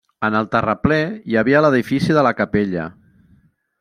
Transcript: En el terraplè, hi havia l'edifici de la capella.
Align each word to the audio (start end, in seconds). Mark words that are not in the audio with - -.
En 0.27 0.35
el 0.37 0.47
terraplè, 0.53 0.97
hi 1.33 1.37
havia 1.41 1.61
l'edifici 1.67 2.17
de 2.19 2.25
la 2.29 2.33
capella. 2.41 2.87